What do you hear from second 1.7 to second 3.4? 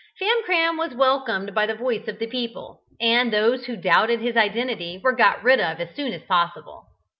voice of the people, and